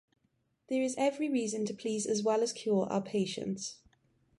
There 0.67 0.81
is 0.81 0.95
every 0.97 1.29
reason 1.29 1.63
to 1.65 1.75
please 1.75 2.07
as 2.07 2.23
well 2.23 2.41
as 2.41 2.53
cure 2.53 2.87
our 2.87 3.01
patients. 3.03 3.81